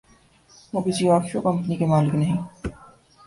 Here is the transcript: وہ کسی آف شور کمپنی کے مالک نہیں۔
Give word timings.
وہ 0.73 0.79
کسی 0.85 1.09
آف 1.09 1.23
شور 1.31 1.41
کمپنی 1.43 1.75
کے 1.75 1.85
مالک 1.85 2.13
نہیں۔ 2.15 2.37